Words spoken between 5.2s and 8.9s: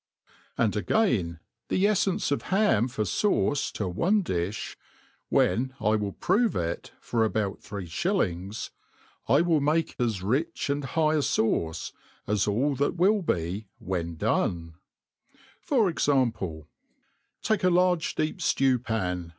when / will prove ity for about' three fhitlings